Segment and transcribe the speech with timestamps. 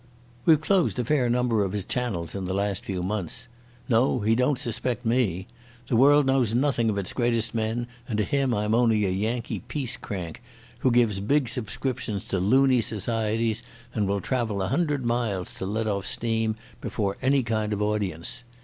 [0.45, 3.47] "We've closed a fair number of his channels in the last few months.
[3.87, 5.45] No, he don't suspect me.
[5.89, 9.59] The world knows nothing of its greatest men, and to him I'm only a Yankee
[9.67, 10.41] peace crank,
[10.79, 13.61] who gives big subscriptions to loony societies
[13.93, 18.43] and will travel a hundred miles to let off steam before any kind of audience.